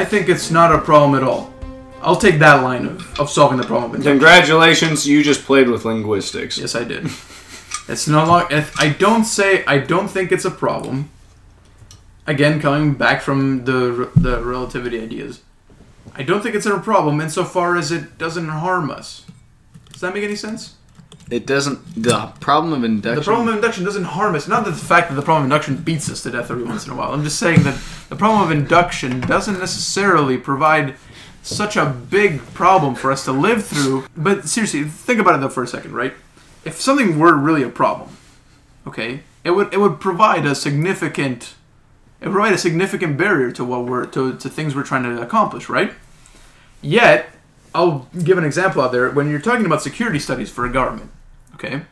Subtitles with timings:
[0.00, 1.52] I think it's not a problem at all.
[2.00, 4.02] I'll take that line of, of solving the problem of.
[4.02, 6.56] Congratulations, you just played with linguistics.
[6.56, 7.10] Yes, I did.
[7.86, 8.66] It's no longer.
[8.78, 9.62] I don't say.
[9.66, 11.10] I don't think it's a problem.
[12.26, 15.42] Again, coming back from the the relativity ideas,
[16.14, 19.26] I don't think it's a problem insofar as it doesn't harm us.
[19.92, 20.76] Does that make any sense?
[21.30, 22.02] It doesn't.
[22.02, 23.20] The problem of induction.
[23.20, 24.48] The problem of induction doesn't harm us.
[24.48, 26.86] Not that the fact that the problem of induction beats us to death every once
[26.86, 27.12] in a while.
[27.12, 30.96] I'm just saying that the problem of induction doesn't necessarily provide
[31.42, 34.06] such a big problem for us to live through.
[34.16, 36.14] But seriously, think about it though for a second, right?
[36.64, 38.16] If something were really a problem,
[38.86, 41.54] okay, it would it would provide a significant
[42.20, 45.22] it would provide a significant barrier to what we're to, to things we're trying to
[45.22, 45.94] accomplish, right?
[46.82, 47.30] Yet,
[47.74, 49.10] I'll give an example out there.
[49.10, 51.10] When you're talking about security studies for a government,
[51.54, 51.82] okay,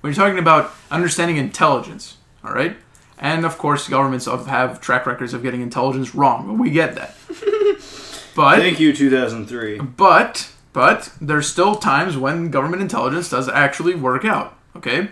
[0.00, 2.76] when you're talking about understanding intelligence, all right,
[3.18, 6.58] and of course governments have- have track records of getting intelligence wrong.
[6.58, 7.14] We get that,
[8.36, 9.78] but Thank you, 2003.
[9.80, 14.56] but but there's still times when government intelligence does actually work out.
[14.76, 15.08] Okay,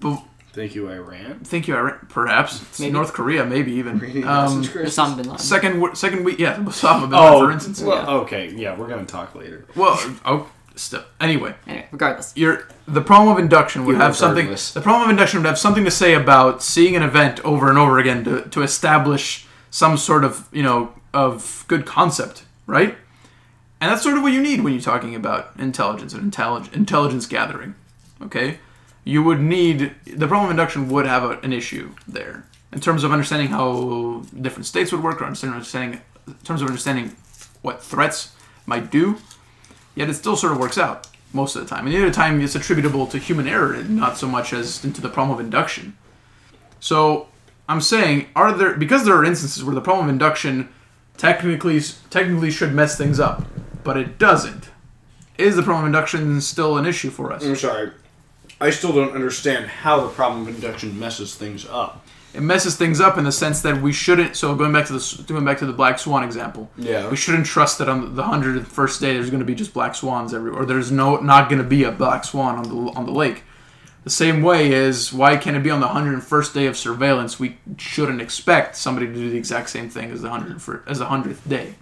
[0.00, 0.22] but
[0.56, 1.40] Thank you, Iran.
[1.44, 2.06] thank you, Iran.
[2.08, 2.90] Perhaps Maybe.
[2.92, 3.96] North Korea, maybe even.
[4.24, 5.38] Um, Osama bin Laden.
[5.38, 7.82] second second week, yeah, Osama bin Laden, Oh, for instance.
[7.82, 9.66] Well, okay, yeah, we're gonna talk later.
[9.76, 11.04] Well, oh, still.
[11.20, 12.32] Anyway, Anyway, regardless.
[12.36, 14.46] your the problem of induction would have something.
[14.48, 17.76] The problem of induction would have something to say about seeing an event over and
[17.78, 22.96] over again to, to establish some sort of you know of good concept, right?
[23.78, 27.26] And that's sort of what you need when you're talking about intelligence and intelligence intelligence
[27.26, 27.74] gathering.
[28.22, 28.58] Okay,
[29.06, 33.04] you would need the problem of induction would have a, an issue there in terms
[33.04, 37.16] of understanding how different states would work, or understanding, in terms of understanding
[37.62, 38.32] what threats
[38.66, 39.16] might do.
[39.94, 41.86] Yet it still sort of works out most of the time.
[41.86, 45.00] And the other time, it's attributable to human error, and not so much as into
[45.00, 45.96] the problem of induction.
[46.80, 47.28] So
[47.68, 50.68] I'm saying, are there because there are instances where the problem of induction
[51.16, 51.80] technically
[52.10, 53.44] technically should mess things up,
[53.84, 54.70] but it doesn't.
[55.38, 57.44] Is the problem of induction still an issue for us?
[57.44, 57.92] I'm sorry.
[58.60, 62.06] I still don't understand how the problem of induction messes things up.
[62.34, 64.36] It messes things up in the sense that we shouldn't.
[64.36, 67.08] So going back to the going back to the black swan example, Yeah.
[67.08, 69.94] we shouldn't trust that on the hundred first day there's going to be just black
[69.94, 73.06] swans everywhere, or there's no not going to be a black swan on the on
[73.06, 73.42] the lake.
[74.04, 77.40] The same way is why can it be on the 101st day of surveillance?
[77.40, 81.06] We shouldn't expect somebody to do the exact same thing as the 100 as the
[81.06, 81.74] 100th day.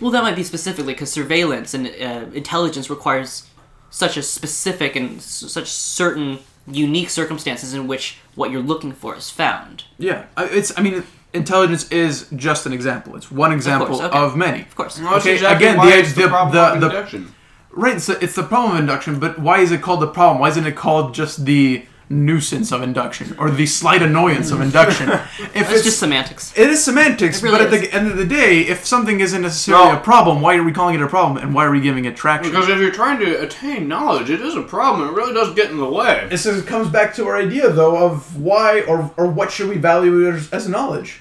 [0.00, 3.46] Well, that might be specifically because surveillance and uh, intelligence requires
[3.92, 9.14] such a specific and s- such certain unique circumstances in which what you're looking for
[9.14, 9.84] is found.
[9.98, 10.72] Yeah, I- it's.
[10.76, 13.14] I mean, intelligence is just an example.
[13.16, 14.36] It's one example of, okay.
[14.36, 14.60] many.
[14.62, 14.98] Of course.
[15.00, 17.34] Well, that's Okay, exactly again, why the- it's the, the- problem the- of the- induction.
[17.74, 17.96] Right.
[17.96, 20.40] It's the, it's the problem of induction, but why is it called the problem?
[20.40, 25.08] Why isn't it called just the nuisance of induction or the slight annoyance of induction?
[25.54, 26.52] If It's just semantics.
[26.56, 27.80] It is semantics, It really but at is.
[27.90, 30.72] the end of the day, if something isn't necessarily Well- a problem, why are we
[30.72, 32.52] calling it a problem, and why are we giving it traction?
[32.52, 35.08] Because if you're trying to attain knowledge, it is a problem.
[35.08, 36.26] It really does get in the way.
[36.30, 39.76] This is, comes back to our idea, though, of why or, or what should we
[39.78, 41.20] value as, as knowledge.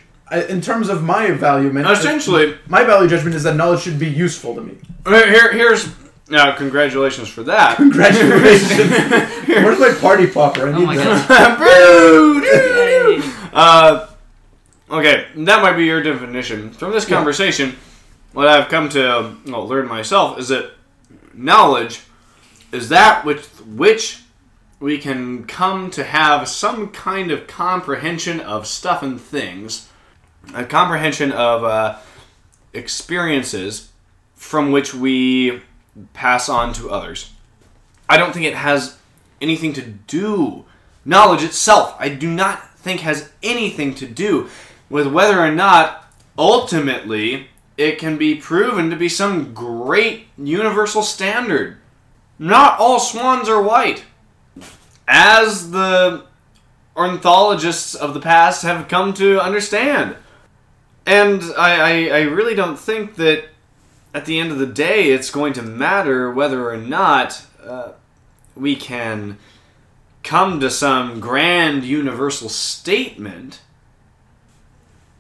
[0.50, 4.56] In terms of my valuement, Essentially, my value judgment is that knowledge should be useful
[4.56, 4.78] to me.
[5.06, 5.90] here, here's
[6.31, 6.56] now.
[6.56, 7.78] Congratulations for that.
[7.78, 8.80] Congratulations!
[9.47, 10.69] Where's my party popper?
[10.69, 11.28] I need Oh my that.
[11.28, 11.59] god.
[11.59, 12.42] Boo!
[12.44, 13.22] Yay.
[13.53, 14.08] Uh,
[14.90, 16.72] okay, that might be your definition.
[16.72, 17.75] From this conversation,
[18.34, 20.72] what I've come to well, learn myself is that
[21.34, 22.02] knowledge
[22.72, 24.22] is that which which
[24.80, 29.90] we can come to have some kind of comprehension of stuff and things,
[30.56, 31.97] a comprehension of uh,
[32.74, 33.91] experiences
[34.36, 35.62] from which we
[36.13, 37.31] pass on to others.
[38.09, 38.97] I don't think it has
[39.41, 40.66] anything to do.
[41.03, 44.50] Knowledge itself, I do not think has anything to do
[44.90, 46.06] with whether or not
[46.38, 47.47] ultimately
[47.78, 51.78] it can be proven to be some great universal standard.
[52.38, 54.03] Not all swans are white.
[55.08, 56.26] As the
[56.96, 60.16] ornithologists of the past have come to understand.
[61.05, 63.46] And I, I, I really don't think that
[64.13, 67.91] at the end of the day it's going to matter whether or not uh,
[68.55, 69.37] we can
[70.23, 73.61] come to some grand universal statement.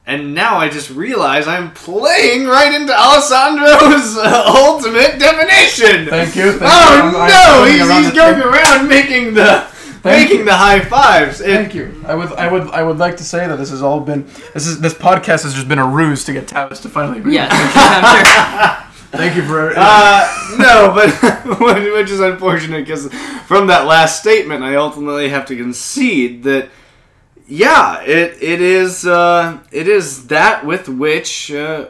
[0.05, 6.07] And now I just realize I'm playing right into Alessandro's uh, ultimate definition.
[6.07, 6.51] Thank you.
[6.53, 7.01] Thank oh you.
[7.01, 8.49] I'm- I'm no, he's, around he's going table.
[8.49, 9.67] around making the
[10.01, 11.39] Thank making the high fives.
[11.39, 12.03] It- Thank you.
[12.07, 14.65] I would, I would, I would like to say that this has all been this
[14.65, 17.35] is this podcast has just been a ruse to get Tavis to finally agree.
[17.35, 18.77] Yeah, I'm sure.
[19.11, 19.73] Thank you for.
[19.75, 21.59] Uh, no, but
[21.93, 23.11] which is unfortunate because
[23.45, 26.69] from that last statement, I ultimately have to concede that,
[27.47, 31.89] yeah, it it is uh, it is that with which uh,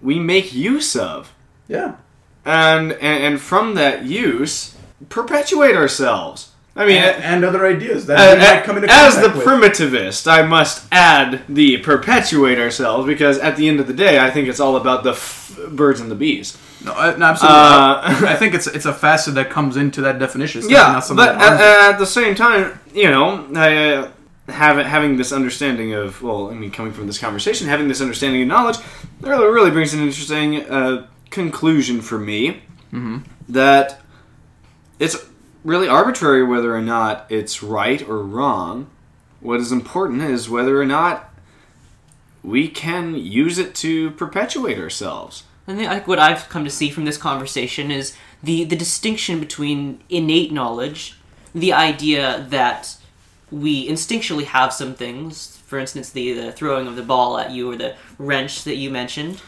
[0.00, 1.32] we make use of.
[1.68, 1.96] Yeah.
[2.44, 4.76] And, and, and from that use,
[5.08, 6.51] perpetuate ourselves.
[6.74, 9.44] I mean, And, and other ideas that Uh, might come into as the with.
[9.46, 14.30] primitivist, I must add the perpetuate ourselves because at the end of the day, I
[14.30, 16.56] think it's all about the f- birds and the bees.
[16.84, 17.58] No, uh, no, absolutely.
[17.58, 20.62] Uh, I think it's it's a facet that comes into that definition.
[20.68, 21.60] Yeah, but at,
[21.92, 24.08] at the same time, you know, I, uh,
[24.48, 28.42] having having this understanding of well, I mean, coming from this conversation, having this understanding
[28.42, 28.78] of knowledge,
[29.20, 33.18] really, really brings an interesting uh, conclusion for me Mm-hmm.
[33.48, 34.00] that
[34.98, 35.16] it's
[35.64, 38.88] really arbitrary whether or not it's right or wrong.
[39.40, 41.32] What is important is whether or not
[42.42, 45.44] we can use it to perpetuate ourselves.
[45.66, 50.00] Think like what I've come to see from this conversation is the the distinction between
[50.08, 51.16] innate knowledge,
[51.54, 52.96] the idea that
[53.50, 55.58] we instinctually have some things.
[55.66, 58.90] For instance, the, the throwing of the ball at you or the wrench that you
[58.90, 59.40] mentioned.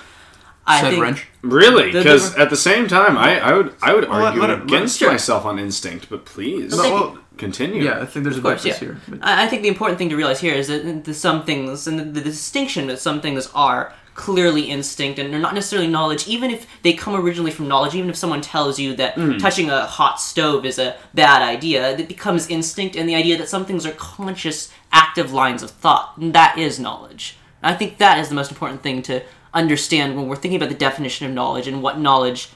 [0.66, 1.26] I Said think wrench.
[1.42, 4.52] Really, because at the same time, I, I would I would Well, argue let it-
[4.52, 5.10] let it- against sure.
[5.10, 7.82] myself on instinct, but please Well, well, continue.
[7.82, 8.88] yeah, I think there's a Of course, difference yeah.
[8.88, 9.18] here.
[9.20, 11.86] But I I think the important thing to realize here is that the some things
[11.86, 16.28] and the, the distinction that some things are clearly instinct and they're not necessarily knowledge.
[16.28, 19.38] Even if they come originally from knowledge, even if someone tells you that hmm.
[19.38, 22.94] touching a hot stove is a bad idea, it becomes instinct.
[22.96, 26.78] And the idea that some things are conscious, active lines of thought, and that is
[26.78, 27.36] knowledge.
[27.62, 29.20] And I think that is the most important thing to
[29.54, 32.48] understand when we're thinking about the definition of knowledge and what knowledge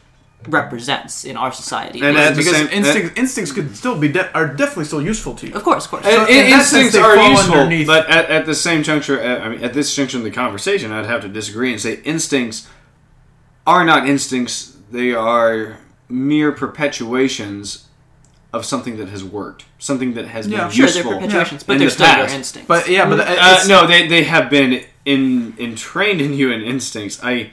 [0.48, 2.00] represents in our society.
[2.00, 5.48] And It's- because same- instincts, instincts could still be de- are definitely still useful to
[5.48, 5.54] you.
[5.54, 6.04] of course, of course.
[6.06, 9.20] And- So and in sense, instincts are useful, underneath- but at, at the same juncture,
[9.20, 12.00] uh, I mean, at this juncture in the conversation, I'd have to disagree and say
[12.04, 12.66] instincts
[13.66, 15.78] are not instincts; they are
[16.08, 17.84] mere perpetuations
[18.52, 20.62] of something that has worked, something that has Yeah.
[20.64, 21.10] been sure, useful.
[21.10, 22.28] they're perpetuations, but they're the still past.
[22.30, 22.66] your instincts.
[22.68, 27.18] But yeah, but Uh, no, they, they have been in entrained in human instincts.
[27.22, 27.50] I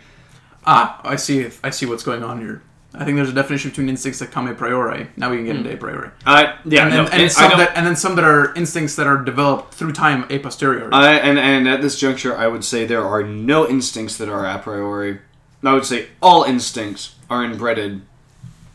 [0.65, 1.49] ah, I see.
[1.63, 2.61] I see what's going on here.
[2.93, 5.07] I think there's a definition between instincts that come a priori.
[5.17, 6.11] Now we can get into a priori.
[6.25, 9.07] I yeah, and then, no, and, some that, and then some that are instincts that
[9.07, 10.91] are developed through time a posteriori.
[10.91, 14.45] I, and, and at this juncture, I would say there are no instincts that are
[14.45, 15.19] a priori.
[15.63, 18.01] I would say all instincts are inbred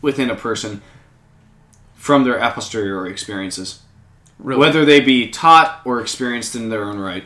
[0.01, 0.81] within a person
[1.95, 3.81] from their a posteriori experiences,
[4.39, 4.59] really.
[4.59, 7.23] whether they be taught or experienced in their own right.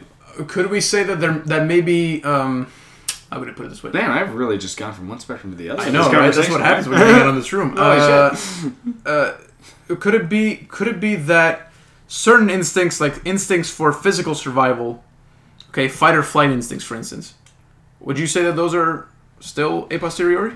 [0.48, 2.72] Could we say that there that maybe um,
[3.32, 3.92] how would I put it this way?
[3.92, 5.82] Man, I've really just gone from one spectrum to the other.
[5.82, 6.34] I know, right?
[6.34, 7.76] That's what happens when you hang out in this room.
[7.78, 8.36] Uh,
[9.06, 9.34] uh,
[9.96, 10.68] could it be?
[10.68, 11.72] Could it be that
[12.08, 15.04] certain instincts, like instincts for physical survival,
[15.70, 17.34] okay, fight or flight instincts, for instance,
[18.00, 19.08] would you say that those are
[19.40, 20.54] still a posteriori?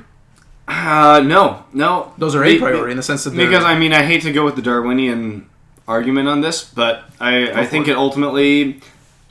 [0.68, 2.14] Uh, no, no.
[2.18, 4.32] Those are Be- a priori in the sense that Because I mean, I hate to
[4.32, 5.50] go with the Darwinian
[5.88, 7.92] argument on this, but I, I think it.
[7.92, 8.82] it ultimately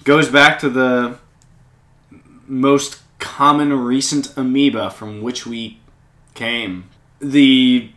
[0.08, 1.18] goes back to the
[2.46, 5.78] most common recent amoeba from which we
[6.32, 6.88] came.
[7.20, 7.90] The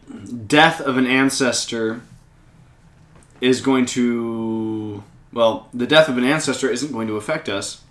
[0.45, 2.01] death of an ancestor
[3.39, 7.81] is going to well, the death of an ancestor isn't going to affect us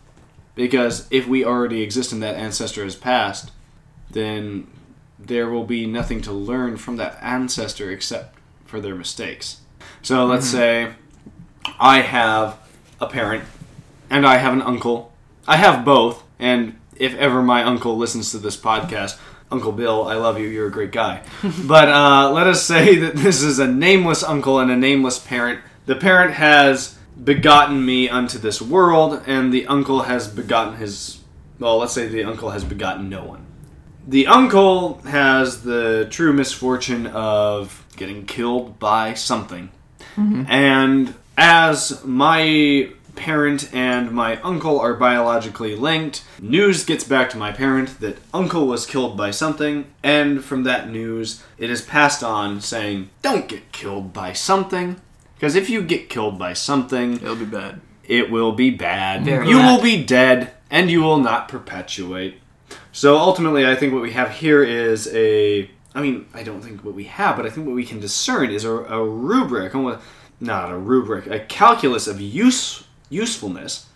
[0.55, 3.50] because if we already exist and that ancestor has passed,
[4.11, 4.67] then
[5.19, 8.36] there will be nothing to learn from that ancestor except
[8.67, 9.62] for their mistakes.
[10.03, 10.93] So let's mm-hmm.
[10.93, 10.94] say
[11.81, 12.58] I have
[13.00, 13.44] a parent
[14.10, 15.12] and I have an uncle.
[15.46, 19.19] I have both, and if ever my uncle listens to this podcast,
[19.50, 20.46] Uncle Bill, I love you.
[20.46, 21.22] You're a great guy.
[21.64, 25.60] but uh, let us say that this is a nameless uncle and a nameless parent.
[25.86, 31.19] The parent has begotten me unto this world, and the uncle has begotten his.
[31.58, 33.46] Well, let's say the uncle has begotten no one.
[34.06, 39.70] The uncle has the true misfortune of getting killed by something.
[40.48, 47.52] And as my parent and my uncle are biologically linked, news gets back to my
[47.52, 52.60] parent that uncle was killed by something, and from that news, it is passed on
[52.60, 55.00] saying, Don't get killed by something.
[55.34, 57.81] Because if you get killed by something, it'll be bad.
[58.05, 59.24] it will be bad.
[59.24, 59.74] Very you bad.
[59.74, 62.40] will be dead, and you will not perpetuate.
[62.93, 65.70] So ultimately, I think what we have here is a.
[65.94, 68.50] I mean, I don't think what we have, but I think what we can discern
[68.50, 69.74] is a, a rubric,
[70.40, 73.86] not a rubric, a calculus of use usefulness,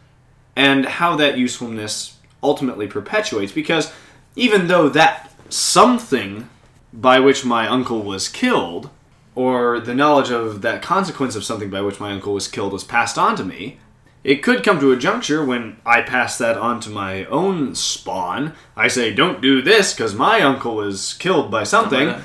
[0.55, 3.53] and how that usefulness ultimately perpetuates.
[3.53, 3.93] Because
[4.37, 6.51] even though that something
[6.93, 8.91] by which my uncle was killed,
[9.35, 12.85] or the knowledge of that consequence of something by which my uncle was killed was
[12.85, 13.79] passed on to me,
[14.23, 18.55] it could come to a juncture when I pass that on to my own spawn.
[18.77, 22.09] I say, don't do this because my uncle was killed by something.
[22.09, 22.23] like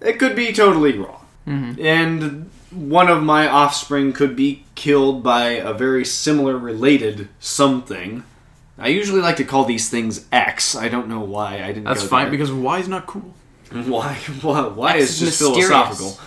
[0.00, 1.26] it could be totally wrong.
[1.46, 1.82] Mm-hmm.
[1.84, 8.24] And one of my offspring could be killed by a very similar related something.
[8.78, 10.76] I usually like to call these things X.
[10.76, 11.84] I don't know why I didn't.
[11.84, 12.30] That's go fine there.
[12.30, 13.34] because Y is not cool.
[13.70, 14.14] Why?
[14.40, 15.68] Why, why X is is just mysterious.
[15.68, 16.18] philosophical?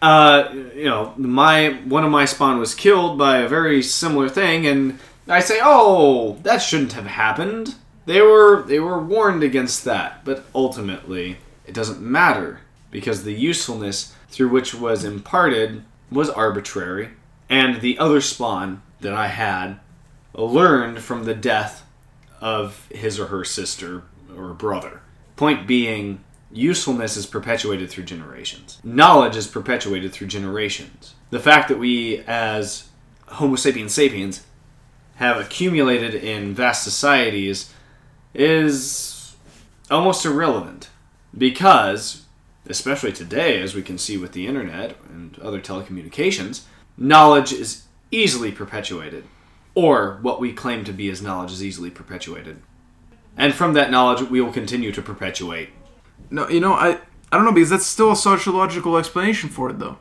[0.00, 4.66] Uh, you know, my one of my spawn was killed by a very similar thing,
[4.66, 4.98] and
[5.28, 7.74] I say, "Oh, that shouldn't have happened."
[8.06, 11.36] They were they were warned against that, but ultimately,
[11.66, 12.60] it doesn't matter
[12.90, 17.10] because the usefulness through which was imparted was arbitrary,
[17.48, 19.78] and the other spawn that I had
[20.34, 21.84] learned from the death
[22.40, 24.02] of his or her sister
[24.36, 25.00] or brother.
[25.36, 28.78] Point being, usefulness is perpetuated through generations.
[28.84, 31.14] Knowledge is perpetuated through generations.
[31.30, 32.88] The fact that we, as
[33.26, 34.46] Homo sapiens sapiens,
[35.16, 37.72] have accumulated in vast societies
[38.34, 39.34] is
[39.90, 40.90] almost irrelevant.
[41.36, 42.25] Because,
[42.68, 46.62] especially today, as we can see with the internet and other telecommunications,
[46.96, 49.24] knowledge is easily perpetuated.
[49.74, 52.62] Or what we claim to be as knowledge is easily perpetuated.
[53.36, 55.68] And from that knowledge, we will continue to perpetuate.
[56.30, 56.98] No, you know, I
[57.30, 59.98] I don't know because that's still a sociological explanation for it, though.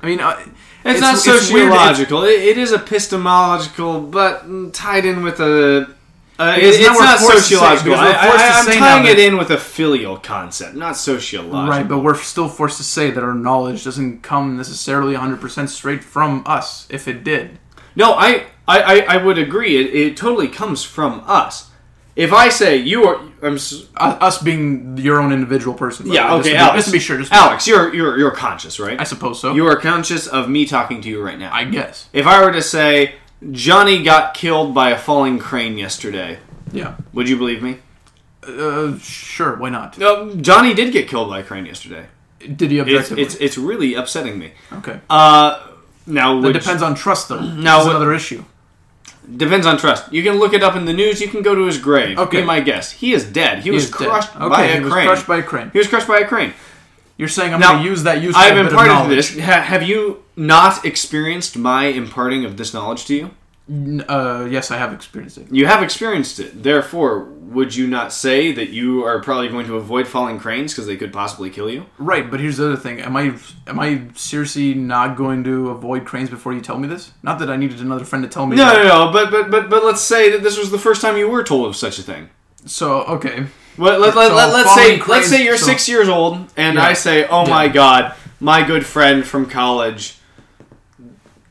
[0.00, 0.46] I mean, I,
[0.84, 2.24] It's, not weird, it's- sociological.
[2.24, 5.94] It, it is epistemological, but tied in with a.
[6.42, 7.94] Uh, it- it's not forced to say- sociological.
[7.94, 11.68] I, I, am tying it in with a filial concept, not sociological.
[11.68, 16.02] Right, but we're still forced to say that our knowledge doesn't come necessarily 100% straight
[16.04, 17.58] from us, if it did.
[17.94, 19.76] No, I, I, I, would agree.
[19.76, 21.68] It, it totally comes from us.
[22.14, 26.06] If I say you are, I'm, s- Uh, us being your own individual person.
[26.10, 26.76] yeah, the way, just okay, to be- Alex.
[26.76, 29.00] Just to be sure, just be Alex, you're you're you're conscious, right?
[29.00, 29.54] I suppose so.
[29.54, 31.50] You are conscious of me talking to you right now.
[31.54, 32.08] I guess.
[32.12, 33.14] if I were to say
[33.50, 36.38] Johnny got killed by a falling crane yesterday,
[36.72, 36.94] Yeah.
[37.12, 37.78] would you believe me?
[38.46, 39.98] Uh, sure, why not?
[39.98, 42.06] No, Johnny did get killed by a crane yesterday.
[42.40, 43.22] Did he It's, objectively?
[43.22, 44.52] it's it's really upsetting me.
[44.72, 45.00] okay.
[45.08, 45.60] Uh,
[46.06, 47.40] now which, depends on trust, though.
[47.40, 48.44] Now, That's another issue.
[49.36, 50.12] depends on trust.
[50.12, 51.20] You can look it up in the news.
[51.20, 52.18] You can go to his grave.
[52.18, 52.40] Okay.
[52.40, 52.94] Be my guest.
[52.94, 53.62] He is dead.
[53.62, 54.08] He, was is dead.
[54.08, 55.06] crushed Okay, by a he was crane.
[55.06, 55.70] crushed by a crane.
[55.72, 56.52] he was crushed by a crane.
[57.16, 59.34] You're saying I'm going to use that useful I've bit of imparted knowledge.
[59.34, 59.44] this.
[59.44, 63.30] Ha- have you not experienced my imparting of this knowledge to you?
[64.08, 65.46] Uh, yes, I have experienced it.
[65.50, 66.62] You have experienced it.
[66.62, 70.86] Therefore, would you not say that you are probably going to avoid falling cranes because
[70.86, 71.86] they could possibly kill you?
[71.96, 73.00] Right, but here's the other thing.
[73.00, 73.34] Am I
[73.66, 77.12] am I seriously not going to avoid cranes before you tell me this?
[77.22, 78.82] Not that I needed another friend to tell me No, that.
[78.84, 79.12] no, no.
[79.12, 81.66] But but but but let's say that this was the first time you were told
[81.68, 82.30] of such a thing.
[82.66, 83.46] So, okay.
[83.78, 86.74] Well, let, let, So let, us say let's say you're so- six years old, and
[86.76, 86.84] Yeah.
[86.84, 90.18] I say, "Oh my God, my good friend from college,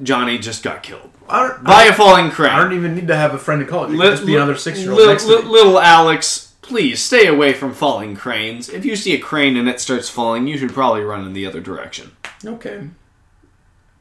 [0.04, 3.38] Johnny, just got killed by a falling crane." I don't even need to have a
[3.38, 3.86] friend to call.
[3.86, 7.54] It Li- could just be another six-year-old li- next li- little Alex, please stay away
[7.54, 8.70] from falling cranes.
[8.70, 11.46] If you see a crane and it starts falling, you should probably run in the
[11.46, 12.12] other direction.
[12.46, 12.88] Okay.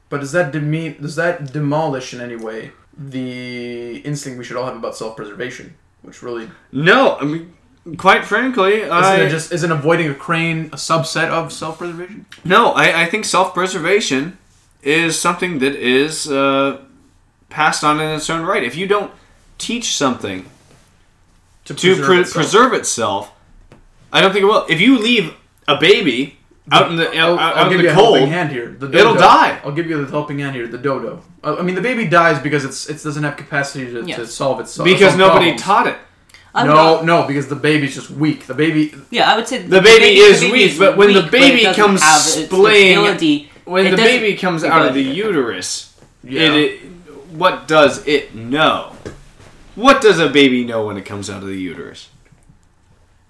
[0.08, 0.96] But does that demean?
[1.00, 5.74] Does that demolish in any way the instinct we should all have about self-preservation?
[6.02, 7.54] Which really No, I mean,
[7.96, 12.26] quite frankly, isn't I it just isn't avoiding a crane a subset of self-preservation?
[12.44, 14.36] no, I, I think self-preservation
[14.82, 16.80] is something that is uh,
[17.48, 18.62] passed on in its own right.
[18.62, 19.12] If you don't
[19.58, 20.46] teach something
[21.66, 22.32] to pre- itself.
[22.34, 23.32] preserve itself,
[24.12, 24.66] I don't think it will.
[24.68, 25.34] If you leave
[25.68, 26.38] a baby
[26.72, 28.50] out in the I'll, out, I'll out give in you the a cold, helping hand
[28.50, 28.68] here.
[28.68, 29.60] The dodo, it'll die.
[29.64, 30.66] I'll give you the helping hand here.
[30.66, 31.22] The dodo.
[31.44, 34.60] Uh, I mean, the baby dies because it's it doesn't have capacity to, to solve
[34.60, 34.84] itself.
[34.86, 35.62] because solve nobody problems.
[35.62, 35.96] taught it.
[36.52, 38.46] I would No, al- no, because the baby's just weak.
[38.46, 38.92] The baby.
[39.10, 42.16] Yeah, I would say The baby is baby weak, but when the baby comes have
[42.16, 45.16] its splaying- ability- When it the baby comes out of the ahead.
[45.16, 46.42] uterus, Yeah.
[46.42, 46.80] it, it
[47.32, 48.92] what does it know?
[49.76, 52.08] What does a baby know when it comes out of the uterus?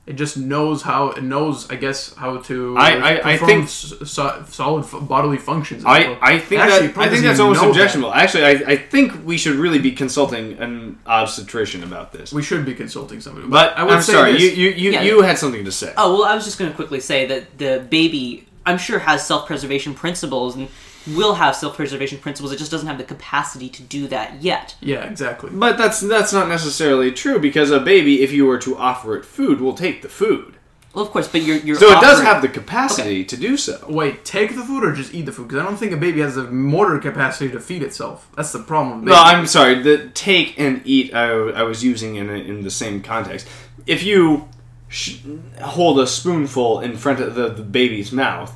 [0.06, 1.10] It just knows how.
[1.10, 2.74] It knows, I guess, how to.
[2.76, 5.84] I- I- I think- so, solid f- bodily functions.
[5.86, 7.70] I, I think Actually, that I think that's almost know that.
[7.76, 8.12] objectionable.
[8.12, 12.32] Actually, I, I think we should really be consulting an obstetrician about this.
[12.32, 13.46] we should be consulting somebody.
[13.46, 14.42] But I would I'm say sorry, this.
[14.42, 15.02] you you, you, Yeah.
[15.02, 15.92] you had something to say.
[15.96, 19.26] Oh well, I was just going to quickly say that the baby, I'm sure, has
[19.26, 20.68] self-preservation principles and
[21.14, 22.52] will have self-preservation principles.
[22.52, 24.76] It just doesn't have the capacity to do that yet.
[24.80, 25.50] Yeah, exactly.
[25.52, 29.24] But that's that's not necessarily true because a baby, if you were to offer it
[29.24, 30.54] food, will take the food.
[30.92, 33.56] Well, of course, but you're you're So it does offering- have the capacity to do
[33.56, 33.84] so.
[33.88, 35.46] Wait, take the food or just eat the food?
[35.46, 38.28] Because I don't think a baby has the motor capacity to feed itself.
[38.36, 39.00] That's the problem.
[39.04, 39.32] With No, babies.
[39.38, 39.82] I'm sorry.
[39.82, 43.46] The take and eat I, I was using in a, in the same context.
[43.86, 44.48] If you
[44.88, 45.18] sh-
[45.62, 48.52] hold a spoonful in front of the, the baby's mouth,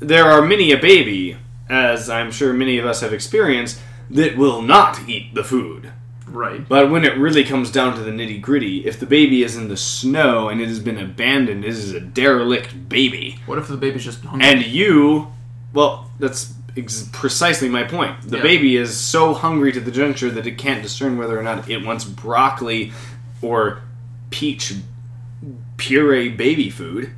[0.00, 1.36] there are many a baby,
[1.68, 5.92] as I'm sure many of us have experienced, that will not eat the food.
[6.28, 6.68] right.
[6.68, 9.68] But when it really comes down to the nitty gritty, if the baby is in
[9.68, 13.38] the snow and it has been abandoned, it is a derelict baby.
[13.46, 14.46] What if the baby's just hungry?
[14.46, 15.28] And you,
[15.72, 18.22] well, that's ex- precisely my point.
[18.22, 18.42] The Yeah.
[18.42, 21.84] baby is so hungry to the juncture that it can't discern whether or not it
[21.84, 22.92] wants broccoli
[23.40, 23.80] or
[24.30, 24.74] peach
[25.76, 27.10] puree baby food.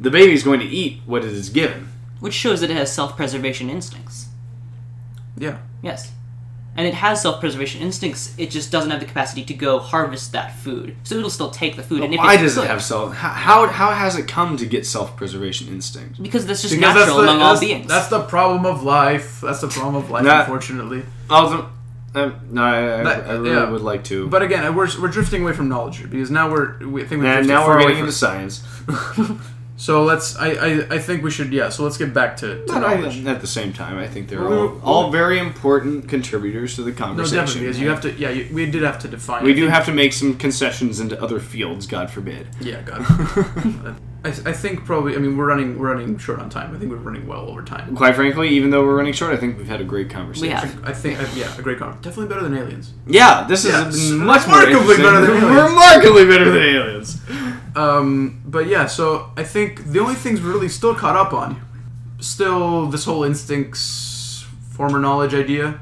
[0.00, 1.88] The baby is going to eat what it is given.
[2.20, 4.26] Which shows that it has self-preservation instincts.
[5.36, 5.58] Yeah.
[5.82, 6.12] Yes.
[6.76, 8.34] And it has self-preservation instincts.
[8.38, 10.94] It just doesn't have the capacity to go harvest that food.
[11.02, 12.02] So it'll still take the food.
[12.02, 13.14] and if Why it does it have self?
[13.14, 16.22] How, how how has it come to get self preservation instinct?
[16.22, 17.88] Because that's just Because natural that's the, among all beings.
[17.88, 19.40] that's the problem of life.
[19.40, 21.02] That's the problem of life, That- unfortunately.
[21.28, 21.68] Although,
[22.14, 23.70] um, no, I, I, That- I really yeah.
[23.70, 24.28] would like to.
[24.28, 27.22] But again, we're, we're drifting away from knowledge here because now we're we I think
[27.22, 28.62] we're and now far we're away getting from- into science.
[29.80, 30.34] So let's.
[30.36, 31.52] I, I I think we should.
[31.52, 31.68] Yeah.
[31.68, 33.24] So let's get back to, to But I- knowledge.
[33.26, 36.96] at the same time, I think they're all, all very important contributors to the No,
[36.96, 37.36] conversation.
[37.38, 38.12] definitely, because you have to.
[38.14, 39.44] Yeah, you, we did have to define.
[39.44, 42.48] we I do think- have to make some concessions into other fields, God forbid.
[42.60, 43.02] Yeah, God.
[44.24, 45.14] I, I think probably.
[45.14, 46.74] I mean, we're running we're running short on time.
[46.74, 47.94] I think we're running well over time.
[47.94, 50.48] Quite frankly, even though we're running short, I think we've had a great conversation.
[50.48, 50.84] We have.
[50.84, 51.20] I think.
[51.20, 52.02] I, yeah, a great conversation.
[52.02, 52.94] Definitely better than aliens.
[53.06, 54.10] Yeah, this is Yes.
[54.10, 55.04] much more Remarkably interesting.
[55.04, 55.70] better than aliens.
[55.70, 57.20] Remarkably better than aliens.
[57.78, 61.60] Um, but yeah, so I think the only things we're really still caught up on,
[62.20, 65.78] still this whole instincts, former knowledge idea.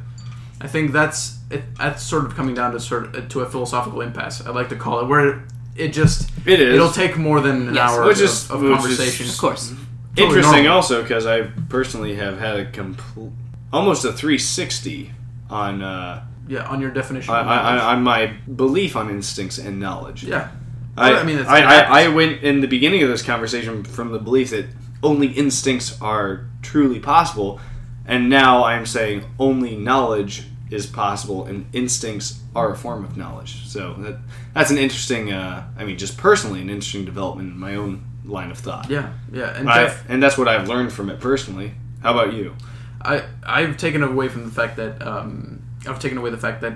[0.61, 4.01] I think that's it, that's sort of coming down to sort of to a philosophical
[4.01, 4.45] impasse.
[4.47, 5.45] I like to call it where
[5.77, 6.75] it just It is.
[6.75, 7.91] it'll take more than an Yes.
[7.91, 9.29] hour Which of, is- of which is- conversation.
[9.29, 9.69] of course.
[10.17, 10.77] Totally Interesting normal.
[10.77, 13.31] also because I personally have had a complete,
[13.73, 15.13] almost a 360
[15.51, 17.35] on uh, Yeah, on your definition.
[17.35, 17.83] on, of knowledge.
[17.83, 20.25] on, on my belief on instincts and knowledge.
[20.25, 20.49] yeah.
[20.97, 21.61] I, Well, I mean, I.
[21.61, 24.67] I, I went in the beginning of this conversation from the belief that
[25.03, 27.61] only instincts are truly possible,
[28.07, 33.67] and now I'm saying only knowledge is possible, and instincts are a form of knowledge.
[33.67, 34.19] So that
[34.55, 35.33] that's an interesting.
[35.33, 38.91] Uh, I mean, just personally, an interesting development in my own line of thought.
[38.91, 41.75] Yeah, yeah, and def- and that's what I've learned from it personally.
[42.03, 42.57] How about you?
[43.03, 46.73] I I've taken away from the fact that um, I've taken away the fact that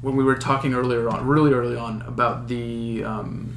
[0.00, 3.56] when we were talking earlier on, really early on, about the um,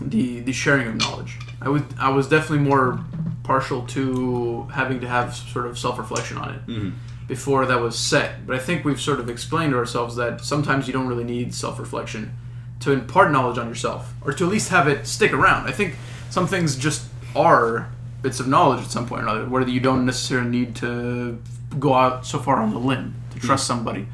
[0.00, 3.00] the the sharing of knowledge, I was I was definitely more
[3.44, 6.92] partial to having to have sort of self reflection on it Mhm.
[7.28, 8.46] before that was set.
[8.46, 11.54] But I think we've sort of explained to ourselves that sometimes you don't really need
[11.54, 12.32] self reflection
[12.80, 15.66] to impart knowledge on yourself, or to at least have it stick around.
[15.66, 15.96] I think
[16.28, 17.88] some things just are
[18.20, 21.38] bits of knowledge at some point or another, whether you don't necessarily need to
[21.78, 24.06] go out so far on the limb to trust somebody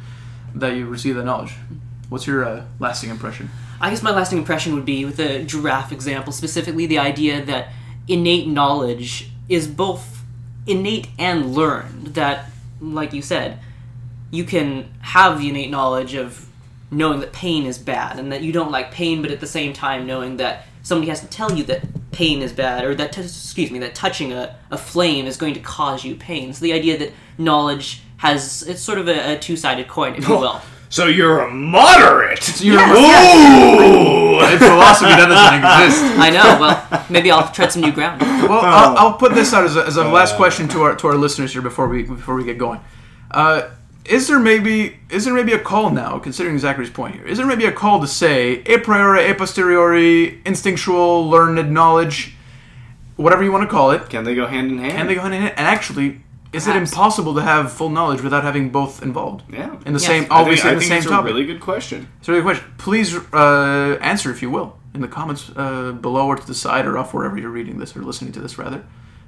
[0.55, 1.55] that you receive the knowledge.
[2.09, 3.51] What's your uh, lasting impression?
[3.81, 7.73] I guess my lasting impression would be with the giraffe example, specifically the idea that
[8.07, 10.23] innate knowledge is both
[10.67, 12.15] innate and learned.
[12.15, 13.59] That, like you said,
[14.31, 16.49] you can have the innate knowledge of
[16.91, 19.73] knowing that pain is bad and that you don't like pain, but at the same
[19.73, 23.23] time knowing that somebody has to tell you that pain is bad or that, t-
[23.23, 26.53] excuse me, that touching a, a flame is going to cause you pain.
[26.53, 30.29] So the idea that knowledge has, it's sort of a, a two sided coin, if
[30.29, 30.61] you will.
[30.91, 32.61] So you're a moderate.
[32.63, 34.39] You're Ooh.
[34.41, 36.19] in philosophy that doesn't exist.
[36.19, 38.21] I know, well, maybe I'll tread some new ground.
[38.21, 41.09] Well, I'll, I'll put this out as a, as a last question to our to
[41.09, 42.79] our listeners here before we before we get going.
[43.33, 43.71] Uh,
[44.05, 47.25] is there maybe is there maybe a call now, considering Zachary's point here?
[47.25, 52.37] Is there maybe a call to say a priori, a posteriori, instinctual, learned knowledge,
[53.17, 54.93] whatever you want to call it, Can they go hand in hand?
[54.93, 55.55] and they go hand in hand?
[55.57, 56.21] And actually,
[56.53, 59.71] is it impossible to have full knowledge without having both involved yeah.
[59.87, 60.07] in the Yes.
[60.07, 61.31] same, I think- obviously in the think same it's topic?
[61.31, 62.09] a really good question.
[62.21, 66.37] So, the question, please uh, answer if you will in the comments uh, below or
[66.37, 68.83] to the side or off wherever you're reading this or listening to this, rather.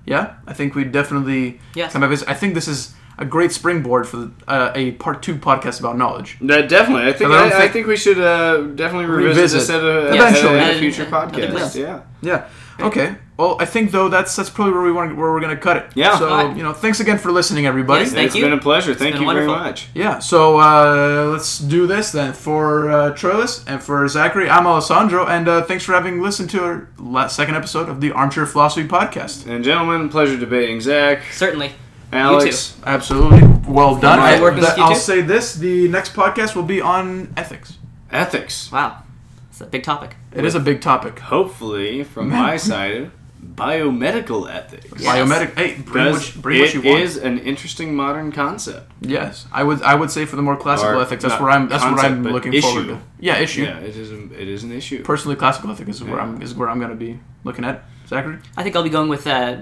[0.06, 1.92] Yeah, I think we definitely Yes.
[1.92, 2.10] come back.
[2.10, 5.78] with- I think this is a great springboard for the, uh, a part two podcast
[5.80, 6.36] about knowledge.
[6.40, 7.08] No, definitely.
[7.08, 9.60] I think I I, don't I think- think we should uh, definitely revisit, Revisit.
[9.60, 10.58] this at a, Eventually.
[10.58, 11.50] at a, future another podcast.
[11.52, 11.76] place.
[11.76, 12.00] Yeah.
[12.20, 12.44] Yeah.
[12.80, 13.14] Okay.
[13.36, 15.76] Well, I think though that's that's probably where we want where we're going to cut
[15.76, 15.86] it.
[15.96, 16.16] Yeah.
[16.18, 16.56] So Alright.
[16.56, 18.04] you know, thanks again for listening, everybody.
[18.04, 18.42] Yes, Thank it's you.
[18.44, 18.94] been a pleasure.
[18.94, 19.88] Thank been you very much.
[19.92, 22.32] Yeah, so uh, let's do this then.
[22.32, 26.62] For uh, Troilus and for Zachary, I'm Alessandro, and uh, thanks for having listened to
[26.62, 29.48] our last, second episode of the Armchair Philosophy Podcast.
[29.48, 30.80] And gentlemen, pleasure debating.
[30.80, 31.72] Zach, Certainly.
[32.12, 33.42] Alex, Absolutely.
[33.66, 34.20] Well done.
[34.20, 34.38] Right.
[34.38, 37.78] I, Working with th- you I'll say this the next podcast will be on ethics.
[38.12, 38.70] ethics.
[38.70, 39.02] Wow.
[39.50, 40.14] It's a big topic.
[40.32, 41.18] It is a big topic.
[41.18, 43.10] Hopefully, from my side,
[43.54, 44.86] biomedical ethics.
[45.02, 45.04] Yes.
[45.16, 45.54] Biomedic.
[45.56, 47.02] Hey, bring, Because what, bring what you want.
[47.02, 48.90] is an interesting modern concept.
[49.00, 49.82] Yes, I would.
[49.82, 51.68] I would say for the more classical Or ethics, that's not where I'm.
[51.68, 52.66] That's what concept, I'm but looking issue.
[52.68, 53.00] forward to.
[53.20, 53.62] Yeah, issue.
[53.64, 54.10] Yeah, it is.
[54.12, 55.02] A, it is an issue.
[55.02, 56.40] Personally, classical ethics is where I'm.
[56.42, 57.84] Is where I'm going to be looking at.
[58.06, 58.36] Zachary.
[58.54, 59.56] I think I'll be going with uh,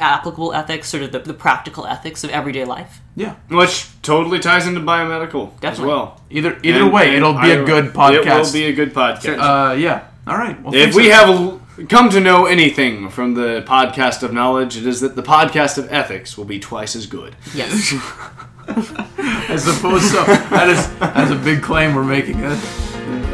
[0.00, 3.02] applicable ethics, sort of the, the practical ethics of everyday life.
[3.16, 3.34] Yeah.
[3.50, 5.86] Which totally ties into biomedical as Definitely.
[5.92, 6.20] well.
[6.30, 8.14] Either either And- way, and it'll be a I- good podcast.
[8.24, 9.38] It will be a good podcast.
[9.38, 10.08] Uh, yeah.
[10.26, 10.58] All right.
[10.62, 14.32] Well, if thanks we a- have a, come to know anything from the podcast of
[14.32, 17.36] knowledge, it is that the podcast of ethics will be twice as good.
[17.54, 17.92] Yes.
[18.68, 20.24] I suppose so.
[20.24, 22.40] That is that's a big claim we're making.
[22.40, 22.56] That,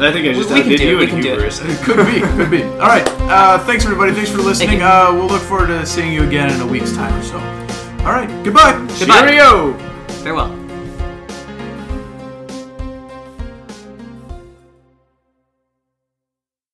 [0.00, 1.24] I think I just We- we can outdid do it, you we in it.
[1.24, 1.60] hubris.
[1.62, 2.62] it could be, could be.
[2.64, 3.08] All right.
[3.22, 4.12] Uh, thanks everybody.
[4.12, 4.78] Thanks for listening.
[4.80, 4.84] you.
[4.84, 7.38] Uh, we'll look forward to seeing you again in a week's time or so.
[8.04, 8.28] All right.
[8.44, 8.72] Goodbye.
[8.98, 9.20] Goodbye.
[9.20, 9.72] Cheerio!
[10.22, 10.61] Farewell.